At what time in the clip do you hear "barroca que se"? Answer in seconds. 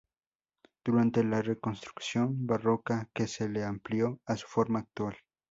2.47-3.47